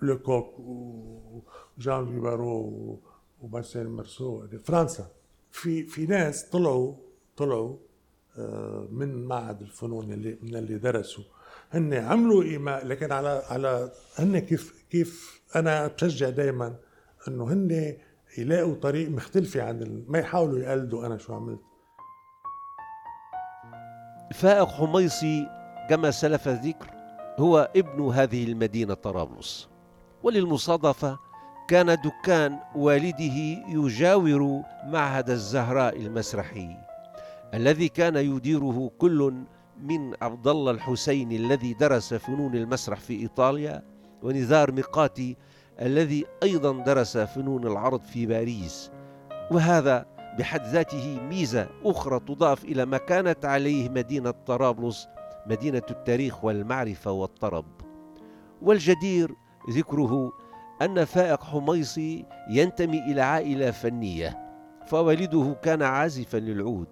لوكوك 0.01 0.59
وجان 0.59 2.05
فيبارو 2.05 2.99
ومارسيل 3.41 3.89
مارسو 3.89 4.47
فرنسا. 4.63 5.07
في 5.51 5.83
في 5.83 6.05
ناس 6.05 6.43
طلعوا 6.43 6.95
طلعوا 7.37 7.77
آه، 8.37 8.87
من 8.91 9.25
معهد 9.25 9.61
الفنون 9.61 10.13
اللي 10.13 10.37
من 10.41 10.55
اللي 10.55 10.77
درسوا 10.77 11.23
هن 11.71 11.93
عملوا 11.93 12.43
إيماء 12.43 12.87
لكن 12.87 13.11
على 13.11 13.43
على 13.49 13.91
هن 14.15 14.39
كيف 14.39 14.85
كيف 14.89 15.41
أنا 15.55 15.87
بشجع 15.87 16.29
دائما 16.29 16.75
إنه 17.27 17.53
هن 17.53 17.97
يلاقوا 18.37 18.75
طريق 18.75 19.09
مختلفة 19.09 19.61
عن. 19.61 20.05
ما 20.07 20.19
يحاولوا 20.19 20.59
يقلدوا 20.59 21.05
أنا 21.05 21.17
شو 21.17 21.33
عملت 21.33 21.61
فائق 24.33 24.67
حميصي 24.67 25.47
كما 25.89 26.11
سلف 26.11 26.47
الذكر 26.47 26.87
هو 27.39 27.71
ابن 27.75 28.01
هذه 28.09 28.43
المدينة 28.43 28.93
طرابلس 28.93 29.69
وللمصادفة 30.23 31.19
كان 31.71 31.97
دكان 32.01 32.59
والده 32.75 33.63
يجاور 33.67 34.61
معهد 34.85 35.29
الزهراء 35.29 35.97
المسرحي 35.97 36.77
الذي 37.53 37.89
كان 37.89 38.15
يديره 38.15 38.91
كل 38.97 39.43
من 39.81 40.13
عبد 40.21 40.47
الله 40.47 40.71
الحسين 40.71 41.31
الذي 41.31 41.73
درس 41.73 42.13
فنون 42.13 42.55
المسرح 42.55 42.99
في 42.99 43.13
إيطاليا 43.13 43.83
ونزار 44.23 44.71
ميقاتي 44.71 45.37
الذي 45.81 46.25
أيضا 46.43 46.83
درس 46.83 47.17
فنون 47.17 47.67
العرض 47.67 48.01
في 48.01 48.25
باريس. 48.25 48.91
وهذا 49.51 50.05
بحد 50.39 50.65
ذاته 50.65 51.19
ميزة 51.29 51.69
أخرى 51.85 52.19
تضاف 52.19 52.63
إلى 52.63 52.85
ما 52.85 52.97
كانت 52.97 53.45
عليه 53.45 53.89
مدينة 53.89 54.31
طرابلس 54.31 55.07
مدينة 55.47 55.83
التاريخ 55.91 56.43
والمعرفة 56.45 57.11
والطرب. 57.11 57.65
والجدير 58.61 59.35
ذكره 59.69 60.31
أن 60.81 61.05
فائق 61.05 61.43
حميصي 61.43 62.25
ينتمي 62.49 62.99
إلى 62.99 63.21
عائلة 63.21 63.71
فنية 63.71 64.51
فوالده 64.85 65.55
كان 65.63 65.81
عازفا 65.81 66.37
للعود 66.37 66.87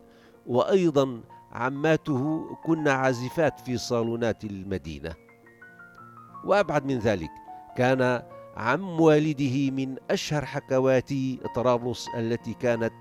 وأيضا 0.46 1.22
عماته 1.52 2.46
كن 2.64 2.88
عازفات 2.88 3.60
في 3.60 3.78
صالونات 3.78 4.44
المدينة 4.44 5.14
وأبعد 6.46 6.86
من 6.86 7.00
ذلك 7.00 7.30
كان 7.78 8.24
عم 8.58 9.02
والده 9.02 9.72
من 9.72 9.96
أشهر 10.12 10.46
حكوات 10.46 11.10
طرابلس 11.56 12.06
التي 12.18 12.54
كانت 12.54 12.94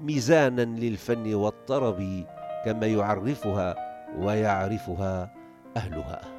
ميزانا 0.00 0.62
للفن 0.62 1.34
والطرب 1.34 2.24
كما 2.64 2.86
يعرفها 2.86 3.74
ويعرفها 4.18 5.34
أهلها. 5.76 6.33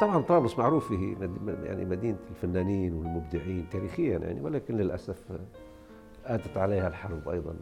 طبعا 0.00 0.22
طرابلس 0.22 0.58
معروفه 0.58 1.16
يعني 1.64 1.84
مدينة 1.84 2.18
الفنانين 2.30 2.94
والمبدعين 2.94 3.66
تاريخيا 3.70 4.18
يعني 4.18 4.40
ولكن 4.40 4.76
للأسف 4.76 5.22
آتت 6.24 6.56
عليها 6.56 6.88
الحرب 6.88 7.28
أيضا. 7.28 7.54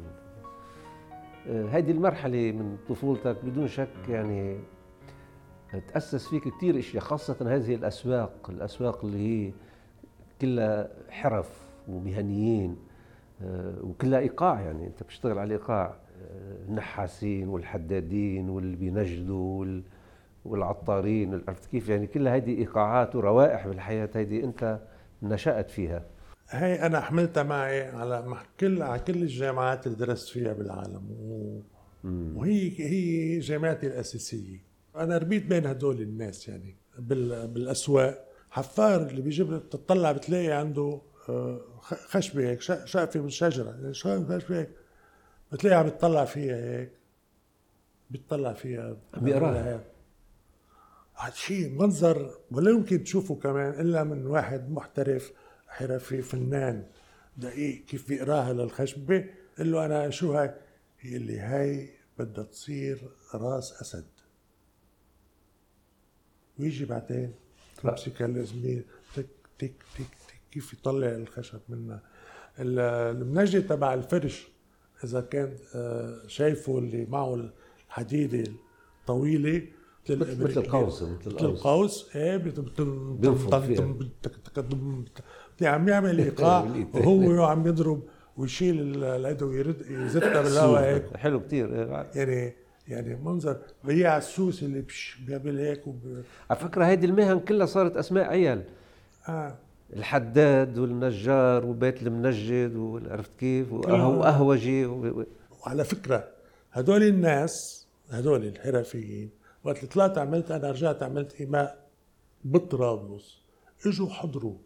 هذه 1.46 1.90
المرحلة 1.90 2.52
من 2.52 2.76
طفولتك 2.88 3.36
بدون 3.44 3.68
شك 3.68 3.88
يعني 4.08 4.58
تأسس 5.92 6.28
فيك 6.28 6.48
كثير 6.48 6.78
أشياء 6.78 7.02
خاصة 7.02 7.36
هذه 7.54 7.74
الأسواق 7.74 8.50
الأسواق 8.50 9.04
اللي 9.04 9.18
هي 9.48 9.52
كلها 10.40 10.88
حرف 11.10 11.68
ومهنيين 11.88 12.76
آه، 13.42 13.74
وكلها 13.82 14.18
إيقاع 14.18 14.60
يعني 14.60 14.86
أنت 14.86 15.02
بتشتغل 15.02 15.38
على 15.38 15.46
الإيقاع 15.54 15.86
آه، 16.22 16.56
النحاسين 16.68 17.48
والحدادين 17.48 18.48
واللي 18.48 18.76
بينجدوا 18.76 19.60
وال- 19.60 19.82
والعطارين 20.48 21.42
عرفت 21.48 21.66
كيف؟ 21.66 21.88
يعني 21.88 22.06
كل 22.06 22.28
هذه 22.28 22.58
إيقاعات 22.58 23.16
وروائح 23.16 23.66
بالحياة 23.66 24.10
هذه 24.14 24.44
أنت 24.44 24.80
نشأت 25.22 25.70
فيها. 25.70 26.06
هي 26.50 26.86
أنا 26.86 27.00
حملتها 27.00 27.42
معي 27.42 27.82
على 27.82 28.22
مع 28.22 28.42
كل 28.60 28.82
على 28.82 29.00
كل 29.00 29.22
الجامعات 29.22 29.86
اللي 29.86 29.98
درست 29.98 30.28
فيها 30.28 30.52
بالعالم 30.52 31.10
و... 31.10 31.60
وهي 32.04 32.80
هي 32.80 33.38
جامعتي 33.38 33.86
الأساسية. 33.86 34.58
أنا 34.96 35.18
ربيت 35.18 35.46
بين 35.46 35.66
هدول 35.66 36.00
الناس 36.00 36.48
يعني 36.48 36.76
بال... 36.98 37.48
بالأسواق. 37.48 38.28
حفار 38.50 39.02
اللي 39.02 39.20
بيجيب 39.20 39.68
تطلع 39.70 40.12
بتلاقي 40.12 40.50
عنده 40.52 41.00
آه، 41.28 41.60
خشبة 41.80 42.48
هيك 42.48 42.60
شقفة 42.60 43.20
من 43.20 43.28
شجرة. 43.28 43.70
يعني 43.70 43.94
خشبه 43.94 44.58
هيك؟ 44.58 44.68
بتلاقيه 45.52 45.76
عم 45.76 45.86
يتطلع 45.86 46.24
فيها 46.24 46.56
هيك. 46.56 46.92
بيطلع 48.10 48.52
فيها. 48.52 48.96
بيقراها. 49.16 49.80
شيء 51.34 51.70
منظر 51.70 52.38
ولا 52.50 52.70
يمكن 52.70 53.04
تشوفه 53.04 53.34
كمان 53.34 53.80
إلا 53.80 54.04
من 54.04 54.26
واحد 54.26 54.70
محترف 54.70 55.32
حرفي 55.66 56.22
فنان 56.22 56.86
دقيق 57.36 57.84
كيف 57.84 58.08
بيقراها 58.08 58.52
للخشبة 58.52 59.24
قال 59.58 59.72
له 59.72 59.84
أنا 59.84 60.10
شو 60.10 60.32
هاي؟ 60.32 60.54
هي 61.00 61.16
اللي 61.16 61.38
هاي 61.38 61.90
بدها 62.18 62.44
تصير 62.44 63.10
راس 63.34 63.72
أسد. 63.82 64.06
ويجي 66.58 66.84
بعدين 66.84 67.34
تمسك 67.82 68.22
الزميل 68.22 68.84
تك 69.16 69.26
تك 69.58 69.74
تك 69.98 70.10
تك 70.28 70.40
كيف 70.50 70.72
يطلع 70.72 71.06
الخشب 71.08 71.60
منها. 71.68 72.02
المنجد 72.58 73.66
تبع 73.66 73.94
الفرش 73.94 74.48
إذا 75.04 75.20
كان 75.20 75.58
آه، 75.74 76.26
شايفه 76.26 76.78
اللي 76.78 77.06
معه 77.06 77.50
الحديدة 77.88 78.52
الطويلة 79.00 79.66
مثل 80.10 80.44
مثل 80.44 80.60
القوس 80.60 81.02
مثل 81.02 81.44
القوس. 81.44 82.16
إيه 82.16 82.36
بينفض 82.36 83.54
عم 85.62 85.88
يعمل 85.88 86.18
ايقاع 86.24 86.66
وهو 86.94 87.44
عم 87.44 87.66
يضرب 87.66 88.02
ويشيل 88.36 89.04
اليد 89.04 89.42
ويرد 89.42 89.90
يزتها 89.90 90.42
بالهواء 90.42 90.82
هيك. 90.82 91.16
حلو 91.16 91.40
كثير 91.40 91.72
يعني 92.14 92.54
يعني 92.88 93.16
منظر 93.24 93.56
بياع 93.84 94.18
السوس 94.18 94.62
اللي 94.62 94.80
بش 94.80 95.18
بيعمل 95.26 95.58
هيك 95.58 95.86
وب... 95.86 96.22
على 96.50 96.60
فكرة 96.60 96.84
هيدي 96.84 97.06
المهن 97.06 97.40
كلها 97.40 97.66
صارت 97.66 97.96
أسماء 97.96 98.24
عيال. 98.24 98.64
آه. 99.28 99.58
الحداد 99.96 100.78
والنجار 100.78 101.66
وبيت 101.66 102.02
المنجد 102.02 102.76
وعرفت 102.76 103.30
كيف؟ 103.38 103.72
واهوجي 103.72 104.86
و... 104.86 105.26
وعلى 105.60 105.84
فكرة 105.84 106.28
هدول 106.72 107.02
الناس 107.02 107.86
هدول 108.10 108.44
الحرفيين 108.44 109.30
وقت 109.68 109.84
طلعت 109.84 110.18
عملت 110.18 110.50
أنا 110.50 110.70
رجعت 110.70 111.02
عملت 111.02 111.40
ايماء 111.40 111.88
بطرابلس. 112.44 113.38
إجوا 113.86 114.08
حضروا. 114.08 114.56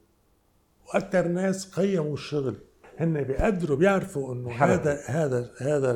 وأكثر 0.89 1.29
ناس 1.29 1.71
قيموا 1.71 2.15
الشغل. 2.15 2.57
هن 2.99 3.23
بيقدروا 3.23 3.77
بيعرفوا 3.77 4.35
إنه 4.35 4.51
هذا 4.51 5.01
هذا 5.07 5.51
هذا 5.59 5.93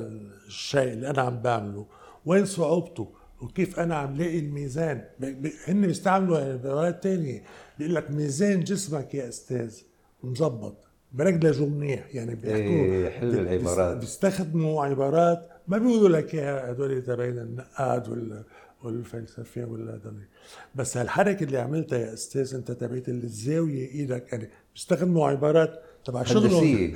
الشيء 0.46 0.92
اللي 0.92 1.10
أنا 1.10 1.22
عم 1.22 1.42
بعمله. 1.42 1.86
وين 2.26 2.44
صعوبته؟ 2.44 3.08
وكيف 3.40 3.80
أنا 3.80 3.94
عم 3.94 4.16
لاقي 4.16 4.38
الميزان؟ 4.38 5.04
هن 5.68 5.86
بيستعملوا 5.86 6.38
عبارات 6.38 7.02
ثانية 7.02 7.42
بيقول 7.78 7.94
لك 7.94 8.10
ميزان 8.10 8.64
جسمك 8.64 9.14
يا 9.14 9.28
أستاذ 9.28 9.78
مظبط. 10.22 10.76
برجلجه 11.12 11.66
منيح. 11.66 12.14
يعني 12.14 12.34
بيحكوا 12.34 12.56
إيه 12.56 13.10
حلو 13.10 13.30
العبارات. 13.30 13.96
بيستخدموا 13.96 14.84
عبارات. 14.84 15.48
ما 15.68 15.78
بيقولوا 15.78 16.08
لك 16.08 16.34
يا 16.34 16.70
هدول 16.70 17.02
تبعين 17.02 17.38
النقاد 17.38 18.08
ولا 18.08 18.44
والفلسفة 18.82 19.64
ولا 19.64 19.96
دول 19.96 20.14
بس 20.74 20.96
هالحركة 20.96 21.44
اللي 21.44 21.58
عملتها 21.58 21.98
يا 21.98 22.12
أستاذ 22.12 22.54
أنت 22.54 22.72
تبعت 22.72 23.08
الزاويه 23.08 23.88
إيدك 23.90 24.32
يعني 24.32 24.48
بيستخدموا 24.74 25.28
عبارات 25.28 25.82
تبع 26.04 26.22
شغلهم. 26.22 26.92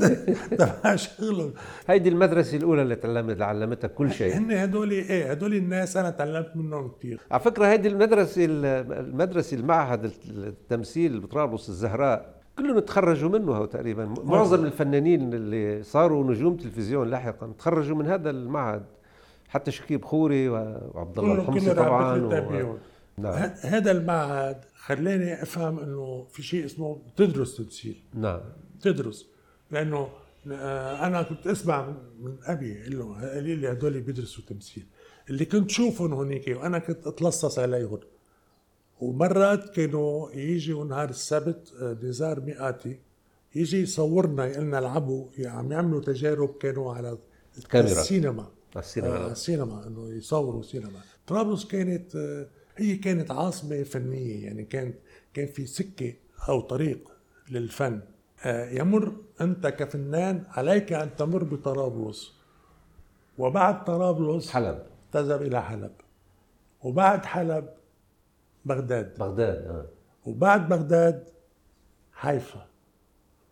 تبع 0.58 0.96
شغلهم. 0.96 1.52
هيدي 1.86 2.08
المدرسة 2.08 2.56
الأولى 2.56 2.82
اللي 2.82 2.96
تعلمت 2.96 3.32
اللي 3.32 3.44
علمتها 3.44 3.88
كل 3.88 4.12
شيء. 4.12 4.36
هن 4.36 4.52
هدول 4.52 4.90
إيه؟ 4.90 5.30
هدول 5.30 5.54
الناس 5.54 5.96
أنا 5.96 6.10
تعلمت 6.10 6.56
منهم 6.56 6.92
كثير 6.98 7.20
على 7.30 7.40
فكرة 7.40 7.66
هيدي 7.66 7.88
المدرسة 7.88 8.44
المدرسة 8.44 9.56
المعهد 9.56 10.12
التمثيل 10.28 11.20
بطرابلس 11.20 11.68
الزهراء 11.68 12.34
كلهم 12.58 12.78
تخرجوا 12.78 13.30
منه 13.30 13.66
تقريبا. 13.66 14.14
معظم 14.24 14.64
الفنانين 14.64 15.34
اللي 15.34 15.82
صاروا 15.82 16.24
نجوم 16.30 16.56
تلفزيون 16.56 17.10
لاحقا 17.10 17.52
تخرجوا 17.58 17.96
من 17.96 18.06
هذا 18.06 18.30
المعهد. 18.30 18.84
حتى 19.54 19.70
شكيب 19.70 20.04
خوري 20.04 20.48
وعبد 20.48 21.18
الله 21.18 21.34
الحمصي 21.34 21.74
طبعا 21.74 22.22
و... 22.22 22.76
نعم. 23.18 23.50
هذا 23.60 23.90
المعهد 23.90 24.64
خلاني 24.76 25.42
أفهم 25.42 25.78
إنه 25.78 26.26
في 26.30 26.42
شيء 26.42 26.64
اسمه 26.64 26.98
تدرس 27.16 27.56
تمثيل. 27.56 28.02
نعم. 28.14 28.40
تدرس. 28.80 29.26
لأنه 29.70 30.08
آه، 30.52 31.06
أنا 31.06 31.22
كنت 31.22 31.46
أسمع 31.46 31.94
من 32.20 32.36
أبي 32.44 32.82
قال 32.82 32.98
له 32.98 33.32
قال 33.34 33.44
لي 33.44 33.72
هدول 33.72 34.00
بيدرسوا 34.00 34.44
تمثيل. 34.48 34.86
اللي 35.30 35.44
كنت 35.44 35.70
شوفهم 35.70 36.14
هنيك 36.14 36.48
وأنا 36.48 36.78
كنت 36.78 37.06
أتلصص 37.06 37.58
عليهم. 37.58 38.00
ومرات 39.00 39.70
كانوا 39.70 40.30
يجوا 40.30 40.84
نهار 40.84 41.10
السبت 41.10 41.72
آه، 41.80 41.96
نزار 42.02 42.40
مئاتي 42.40 42.98
يجي 43.54 43.82
يصورنا 43.82 44.46
يقلنا 44.46 44.78
العبوا 44.78 45.26
يعني 45.38 45.58
عم 45.58 45.72
يعملوا 45.72 46.00
تجارب 46.00 46.54
كانوا 46.60 46.94
على 46.94 47.18
الكاميرا 47.58 48.00
السينما. 48.00 48.46
السينما. 48.80 49.16
آه 49.16 49.32
السينما 49.32 49.86
إنه 49.86 50.12
يصوروا 50.12 50.62
سينما. 50.62 51.00
طرابلس 51.26 51.64
كانت 51.64 52.16
آه 52.16 52.46
هي 52.76 52.96
كانت 52.96 53.30
عاصمة 53.30 53.82
فنية 53.82 54.44
يعني 54.44 54.64
كانت 54.64 54.98
كان 55.34 55.46
في 55.46 55.66
سكة 55.66 56.14
أو 56.48 56.60
طريق 56.60 57.12
للفن. 57.50 58.00
آه، 58.44 58.70
يمر 58.70 59.16
أنت 59.40 59.66
كفنان 59.66 60.44
عليك 60.48 60.92
أن 60.92 61.16
تمر 61.16 61.44
بطرابلس. 61.44 62.32
وبعد 63.38 63.84
طرابلس 63.84 64.50
حلب. 64.50 64.86
تذهب 65.12 65.42
إلى 65.42 65.62
حلب. 65.62 65.92
وبعد 66.82 67.24
حلب 67.24 67.68
بغداد. 68.64 69.18
بغداد 69.18 69.56
آه. 69.66 69.86
وبعد 70.26 70.68
بغداد 70.68 71.28
حيفا. 72.12 72.66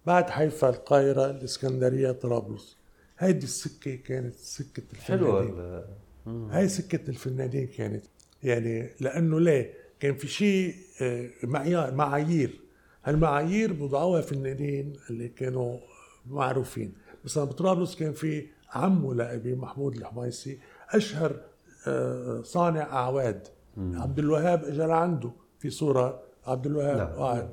بعد 0.06 0.30
حيفا 0.30 0.68
القاهرة 0.68 1.30
الإسكندرية 1.30 2.12
طرابلس. 2.12 2.76
هيدي 3.22 3.44
السكة 3.44 3.94
كانت 3.94 4.34
سكة 4.34 4.82
الفنانين. 4.92 5.26
حلوة 5.26 5.84
هاي 6.26 6.68
سكة 6.68 7.10
الفنانين 7.10 7.66
كانت. 7.66 8.04
يعني 8.42 8.90
لأنه 9.00 9.40
ليه؟ 9.40 9.72
كان 10.00 10.14
في 10.14 10.28
شيء 10.28 10.74
آه، 11.02 11.28
معيار 11.42 11.94
معايير. 11.94 12.60
هالمعايير 13.04 13.72
بضعوها 13.72 14.20
فنانين 14.20 14.92
اللي 15.10 15.28
كانوا 15.28 15.78
معروفين. 16.26 16.92
مثلا 17.24 17.44
بطرابلس 17.44 17.94
كان 17.96 18.12
في 18.12 18.46
عمه 18.70 19.14
لأبي 19.14 19.54
محمود 19.54 19.96
الحميصي 19.96 20.58
أشهر 20.90 21.40
آه، 21.86 22.42
صانع 22.42 22.82
أعواد. 22.82 23.48
عبد 23.78 24.18
الوهاب 24.18 24.64
اجى 24.64 24.82
لعنده 24.82 25.30
في 25.58 25.70
صورة. 25.70 26.22
عبد 26.46 26.66
الوهاب 26.66 26.96
نعم. 26.96 27.08
قاعد 27.08 27.50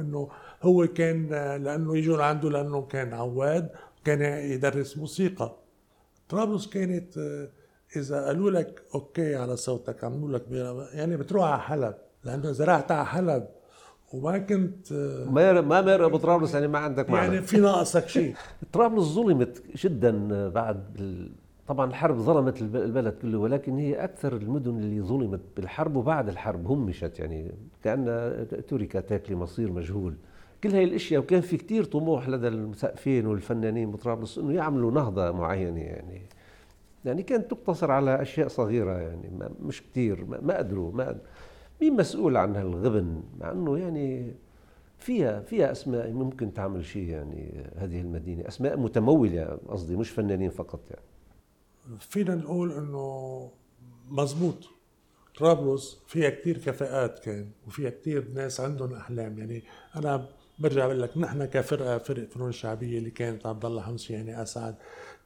انه 0.00 0.28
هو 0.62 0.86
كان 0.86 1.32
آه، 1.32 1.56
لأنه 1.56 1.96
يجوا 1.98 2.16
لعنده 2.16 2.50
لأنه 2.50 2.82
كان 2.82 3.12
عواد. 3.12 3.70
كان 4.04 4.22
يدرس 4.50 4.98
موسيقى. 4.98 5.56
طرابلس 6.28 6.66
كانت 6.66 7.18
إذا 7.96 8.24
قالوا 8.26 8.50
لك 8.50 8.82
okay 8.94 9.34
على 9.36 9.56
صوتك 9.56 10.04
عملوا 10.04 10.38
لك 10.38 10.44
يعني 10.92 11.16
بتروح 11.16 11.44
على 11.44 11.60
حلب 11.60 11.94
لأنه 12.24 12.52
زرعت 12.52 12.92
على 12.92 13.06
حلب 13.06 13.48
وما 14.12 14.38
كنت 14.38 14.92
ما 15.30 15.60
ما 15.60 15.80
مر 15.80 16.04
أبو 16.06 16.16
طرابلس 16.16 16.54
يعني 16.54 16.68
ما 16.68 16.78
عندك 16.78 17.10
معنى. 17.10 17.34
يعني 17.34 17.46
في 17.46 17.56
ناقصك 17.56 18.08
شيء. 18.08 18.34
طرابلس 18.72 19.04
ظلمت 19.04 19.62
جدا 19.76 20.48
بعد 20.48 20.84
طبعا 21.68 21.90
الحرب 21.90 22.18
ظلمت 22.18 22.62
البلد 22.62 23.14
كله 23.22 23.38
ولكن 23.38 23.78
هي 23.78 24.04
أكثر 24.04 24.36
المدن 24.36 24.78
اللي 24.78 25.00
ظلمت 25.02 25.40
بالحرب 25.56 25.96
وبعد 25.96 26.28
الحرب 26.28 26.66
همشت 26.66 27.18
يعني 27.18 27.54
كأن 27.84 28.46
تركت 28.68 29.12
هيك 29.12 29.30
لمصير 29.30 29.72
مجهول. 29.72 30.14
كل 30.64 30.74
هاي 30.74 30.84
الأشياء 30.84 31.20
وكان 31.20 31.40
في 31.40 31.56
كتير 31.56 31.84
طموح 31.84 32.28
لدى 32.28 32.48
المثقفين 32.48 33.26
والفنانين 33.26 33.90
بطرابلس 33.90 34.38
إنه 34.38 34.52
يعملوا 34.52 34.90
نهضة 34.90 35.30
معينة 35.30 35.80
يعني. 35.80 36.22
يعني 37.04 37.22
كانت 37.22 37.50
تقتصر 37.50 37.90
على 37.90 38.22
أشياء 38.22 38.48
صغيرة 38.48 38.98
يعني 38.98 39.30
مش 39.60 39.82
كثير 39.82 40.24
ما 40.24 40.58
قدروا 40.58 40.92
ما 40.92 41.08
قدروا 41.08 41.24
مين 41.80 41.96
مسؤول 41.96 42.36
عن 42.36 42.56
هالغبن؟ 42.56 43.22
مع 43.40 43.52
إنه 43.52 43.78
يعني 43.78 44.34
فيها 44.98 45.40
فيها 45.40 45.72
أسماء 45.72 46.12
ممكن 46.12 46.54
تعمل 46.54 46.84
شيء 46.84 47.08
يعني 47.08 47.64
هذه 47.76 48.00
المدينة 48.00 48.48
أسماء 48.48 48.76
متمولة 48.76 49.58
قصدي 49.68 49.96
مش 49.96 50.10
فنانين 50.10 50.50
فقط 50.50 50.80
يعني. 50.90 51.04
فينا 52.00 52.34
نقول 52.34 52.72
إنه 52.72 53.50
مزبوط. 54.08 54.68
طرابلس 55.36 56.02
فيها 56.06 56.30
كثير 56.30 56.58
كفاءات 56.58 57.18
كان 57.18 57.50
وفيها 57.66 57.90
كثير 57.90 58.28
ناس 58.34 58.60
عندهم 58.60 58.94
أحلام. 58.94 59.38
يعني 59.38 59.62
أنا 59.96 60.28
برجع 60.58 60.86
بقول 60.86 61.02
لك 61.02 61.18
نحن 61.18 61.44
كفرقة 61.44 61.98
فرق 61.98 62.28
فنون 62.28 62.52
شعبية 62.52 62.98
اللي 62.98 63.10
كانت 63.10 63.46
عبد 63.46 63.64
الله 63.64 63.82
حمصي 63.82 64.12
يعني 64.12 64.42
أسعد 64.42 64.74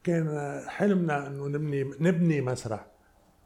كان 0.03 0.59
حلمنا 0.67 1.27
إنه 1.27 1.47
نبني 1.47 1.83
نبني 1.83 2.41
مسرح. 2.41 2.87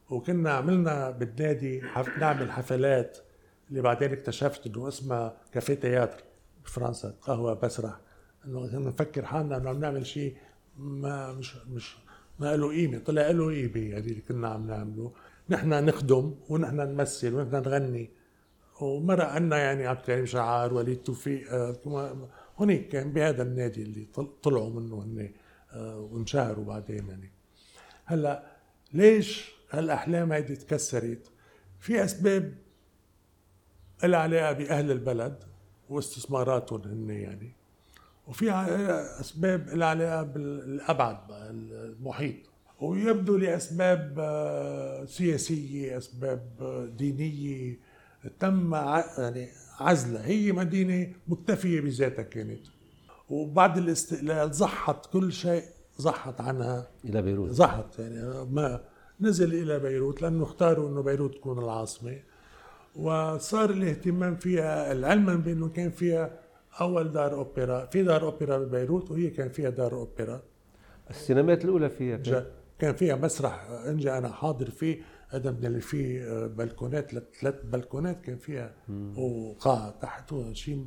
وكنا 0.09 0.51
عملنا 0.51 1.09
بالنادي 1.09 1.81
نعمل 2.19 2.51
حفلات 2.51 3.17
اللي 3.69 3.81
بعدين 3.81 4.11
اكتشفت 4.11 4.67
إنه 4.67 4.87
اسمها 4.87 5.37
كافيه 5.53 5.73
تياتر 5.73 6.23
بفرنسا 6.65 7.15
قهوة 7.21 7.59
مسرح. 7.63 7.99
إنه 8.45 8.71
كنا 8.71 8.79
نفكر 8.89 9.25
حالنا 9.25 9.57
إنه 9.57 9.69
عم 9.69 9.79
نعمل 9.79 10.05
شيء 10.05 10.37
ما 10.77 11.33
مش 11.33 11.55
مش 11.67 11.97
ما 12.39 12.55
له 12.55 12.69
قيمة. 12.69 12.97
طلع 12.97 13.29
له 13.29 13.47
قيمة 13.47 13.89
يعني 13.89 14.07
اللي 14.07 14.21
كنا 14.21 14.47
عم 14.47 14.67
نعمله. 14.67 15.11
نحن 15.49 15.85
نخدم 15.85 16.35
ونحن 16.49 16.75
نمثل 16.75 17.33
ونحن 17.33 17.55
نغني. 17.55 18.09
ومرق 18.81 19.25
عنا 19.25 19.57
يعني 19.57 19.87
عبد 19.87 19.99
الكريم 19.99 20.25
شعار 20.25 20.73
وليد 20.73 20.97
توفيق 20.97 21.53
آه، 21.53 22.29
هناك 22.59 22.87
كان 22.87 23.13
بهذا 23.13 23.43
النادي 23.43 23.81
اللي 23.81 24.07
طلعوا 24.43 24.69
منه 24.69 25.03
هن 25.03 25.31
آه، 25.73 25.99
وانشهروا 25.99 26.65
بعدين 26.65 27.07
يعني. 27.07 27.31
هلأ 28.05 28.43
ليش 28.93 29.51
هالاحلام 29.71 30.31
هيدي 30.31 30.55
تكسرت؟ 30.55 31.31
في 31.79 32.03
أسباب 32.03 32.53
لها 34.03 34.19
علاقه 34.19 34.53
بأهل 34.53 34.91
البلد 34.91 35.43
واستثماراتهم 35.89 36.81
هن 36.81 37.09
يعني 37.09 37.51
وفي 38.27 38.51
أسباب 39.19 39.69
لها 39.69 39.87
علاقه 39.87 40.23
بالأبعد 40.23 41.17
المحيط. 41.31 42.35
ويبدو 42.81 43.37
لاسباب 43.37 44.15
آه، 44.19 45.05
سياسية 45.05 45.97
أسباب 45.97 46.49
آه، 46.61 46.85
دينية 46.85 47.79
تم 48.39 48.73
يعني 49.17 49.49
عزلها 49.79 50.25
هي 50.25 50.51
مدينة 50.51 51.13
مكتفية 51.27 51.81
بذاتها 51.81 52.23
كانت. 52.23 52.61
وبعد 53.29 53.77
الاستقلال 53.77 54.53
زحت 54.53 55.05
كل 55.05 55.33
شيء 55.33 55.63
زحت 55.97 56.41
عنها. 56.41 56.87
إلى 57.05 57.21
بيروت. 57.21 57.49
زحت 57.49 57.99
يعني 57.99 58.45
ما 58.51 58.81
نزل 59.21 59.53
إلى 59.53 59.79
بيروت 59.79 60.21
لأنه 60.21 60.43
اختاروا 60.43 60.89
إنه 60.89 61.01
بيروت 61.01 61.35
تكون 61.35 61.59
العاصمة. 61.59 62.19
وصار 62.95 63.69
الاهتمام 63.69 64.35
فيها 64.35 64.89
علما 65.05 65.35
بأنه 65.35 65.69
كان 65.69 65.91
فيها 65.91 66.39
أول 66.81 67.11
دار 67.11 67.33
أوبرا. 67.33 67.85
في 67.85 68.03
دار 68.03 68.23
أوبرا 68.23 68.57
ببيروت 68.57 69.11
وهي 69.11 69.29
كان 69.29 69.49
فيها 69.49 69.69
دار 69.69 69.93
أوبرا. 69.93 70.41
السينمات 71.09 71.65
الأولى 71.65 71.89
فيها 71.89 72.17
كان, 72.17 72.45
كان 72.79 72.95
فيها 72.95 73.15
مسرح 73.15 73.67
إنجا 73.85 74.17
أنا 74.17 74.29
حاضر 74.31 74.69
فيه. 74.69 75.01
هذا 75.29 75.51
من 75.51 75.65
اللي 75.65 75.81
فيه 75.81 76.45
بلكونات 76.45 77.11
ثلاث 77.41 77.55
بلكونات 77.63 78.21
كان 78.21 78.37
فيها 78.37 78.73
وقاعه 79.17 79.89
تحت 80.01 80.33
شيء 80.53 80.85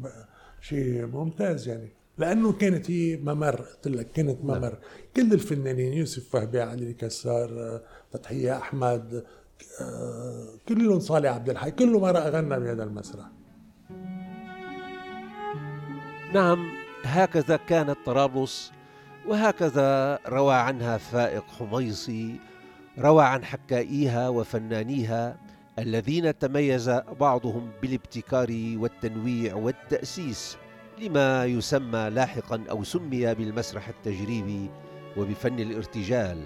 شيء 0.61 1.07
ممتاز 1.07 1.69
يعني. 1.69 1.93
لأنه 2.19 2.53
كانت 2.53 2.91
هي 2.91 3.17
ممر 3.17 3.61
قلت 3.61 3.89
لك 3.89 4.13
كانت 4.13 4.45
نعم. 4.45 4.59
ممر. 4.59 4.79
كل 5.17 5.33
الفنانين 5.33 5.93
يوسف 5.93 6.29
فهبي 6.29 6.61
علي 6.61 6.93
كسار 6.93 7.81
فتحية 8.13 8.57
أحمد 8.57 9.25
آه، 9.81 10.59
كلهم 10.69 11.01
صالح 11.01 11.31
عبد 11.31 11.51
الحي 11.51 11.71
كله 11.71 12.01
مرق 12.01 12.27
غنى 12.27 12.61
بهذا 12.61 12.85
المسرح. 12.85 13.27
نعم 16.35 16.71
هكذا 17.03 17.57
كانت 17.57 17.97
طرابلس 18.07 18.73
وهكذا 19.27 20.19
روى 20.29 20.55
عنها 20.55 20.99
فائق 20.99 21.45
حميصي 21.45 22.41
روى 23.01 23.25
عن 23.25 23.45
حكائيها 23.45 24.29
وفنانيها 24.29 25.37
الذين 25.79 26.39
تميز 26.39 26.91
بعضهم 27.21 27.71
بالابتكار 27.83 28.49
والتنويع 28.77 29.55
والتأسيس 29.55 30.57
لما 30.99 31.45
يسمى 31.45 32.11
لاحقا 32.11 32.65
أو 32.71 32.85
سمي 32.85 33.35
بالمسرح 33.35 33.89
التجريبي 33.89 34.71
وبفن 35.17 35.61
الارتجال. 35.61 36.39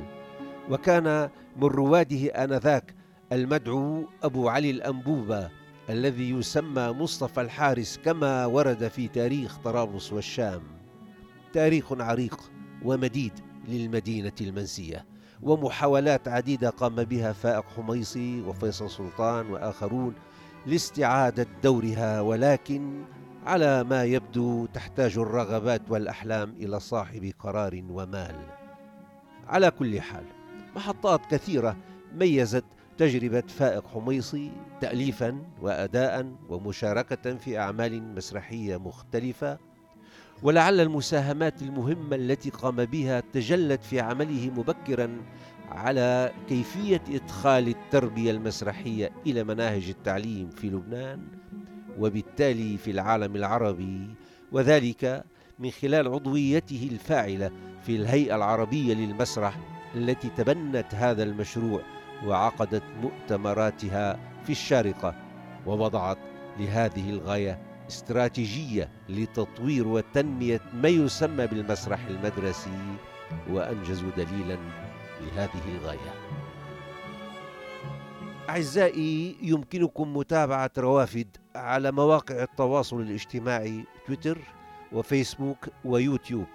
وكان 0.70 1.30
من 1.56 1.64
رواده 1.68 2.44
آنذاك 2.44 2.94
المدعو 3.32 4.08
أبو 4.22 4.48
علي 4.48 4.70
الأنبوبة 4.70 5.50
الذي 5.90 6.30
يسمى 6.30 6.88
مصطفى 6.88 7.40
الحارس 7.40 8.00
كما 8.04 8.46
ورد 8.46 8.88
في 8.88 9.08
تاريخ 9.08 9.58
طرابلس 9.58 10.12
والشام. 10.12 10.62
تاريخ 11.52 11.92
عريق 11.92 12.50
ومديد 12.84 13.32
للمدينة 13.68 14.32
المنسية. 14.40 15.13
ومحاولات 15.44 16.28
عديدة 16.28 16.70
قام 16.70 16.94
بها 16.94 17.32
فائق 17.32 17.64
حميصي 17.76 18.40
وفيصل 18.40 18.90
سلطان 18.90 19.50
وآخرون 19.50 20.14
لاستعادة 20.66 21.46
دورها 21.62 22.20
ولكن 22.20 23.04
على 23.46 23.84
ما 23.84 24.04
يبدو 24.04 24.66
تحتاج 24.66 25.18
الرغبات 25.18 25.82
والأحلام 25.88 26.50
إلى 26.50 26.80
صاحب 26.80 27.32
قرار 27.38 27.84
ومال. 27.90 28.36
على 29.48 29.70
كل 29.70 30.00
حال 30.00 30.24
محطات 30.76 31.20
كثيرة 31.30 31.76
ميزت 32.14 32.64
تجربة 32.98 33.40
فائق 33.48 33.86
حميصي 33.86 34.50
تأليفا 34.80 35.38
وأداء 35.62 36.32
ومشاركة 36.48 37.34
في 37.36 37.58
أعمال 37.58 38.14
مسرحية 38.14 38.76
مختلفة 38.76 39.58
ولعل 40.42 40.80
المساهمات 40.80 41.62
المهمة 41.62 42.16
التي 42.16 42.50
قام 42.50 42.76
بها 42.84 43.20
تجلت 43.32 43.84
في 43.84 44.00
عمله 44.00 44.50
مبكرا 44.56 45.10
على 45.68 46.32
كيفية 46.48 47.02
إدخال 47.10 47.68
التربية 47.68 48.30
المسرحية 48.30 49.10
إلى 49.26 49.44
مناهج 49.44 49.88
التعليم 49.88 50.50
في 50.50 50.66
لبنان 50.70 51.20
وبالتالي 51.98 52.78
في 52.78 52.90
العالم 52.90 53.36
العربي 53.36 54.14
وذلك 54.52 55.24
من 55.58 55.70
خلال 55.70 56.08
عضويته 56.08 56.88
الفاعلة 56.92 57.50
في 57.82 57.96
الهيئة 57.96 58.36
العربية 58.36 58.94
للمسرح 58.94 59.58
التي 59.94 60.28
تبنت 60.28 60.94
هذا 60.94 61.22
المشروع 61.22 61.80
وعقدت 62.26 62.82
مؤتمراتها 63.02 64.18
في 64.44 64.50
الشارقة 64.50 65.14
ووضعت 65.66 66.18
لهذه 66.58 67.10
الغاية 67.10 67.58
استراتيجية 67.88 68.88
لتطوير 69.08 69.88
وتنمية 69.88 70.60
ما 70.74 70.88
يسمى 70.88 71.46
بالمسرح 71.46 72.06
المدرسي 72.06 72.96
وأنجزوا 73.50 74.10
دليلا 74.16 74.58
لهذه 75.20 75.62
الغاية. 75.74 76.14
أعزائي 78.48 79.36
يمكنكم 79.42 80.16
متابعة 80.16 80.70
روافد 80.78 81.36
على 81.54 81.92
مواقع 81.92 82.42
التواصل 82.42 83.00
الاجتماعي 83.00 83.84
تويتر 84.06 84.38
وفيسبوك 84.92 85.68
ويوتيوب. 85.84 86.46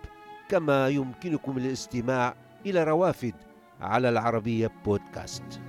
كما 0.49 0.87
يمكنكم 0.87 1.57
الاستماع 1.57 2.35
إلى 2.65 2.83
روافد 2.83 3.33
على 3.81 4.09
العربية 4.09 4.71
بودكاست. 4.85 5.61